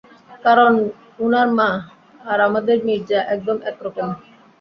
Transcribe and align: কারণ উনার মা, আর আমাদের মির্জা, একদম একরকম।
কারণ 0.45 0.71
উনার 1.19 1.49
মা, 1.57 1.69
আর 2.21 2.39
আমাদের 2.47 2.77
মির্জা, 2.87 3.19
একদম 3.33 3.57
একরকম। 3.69 4.07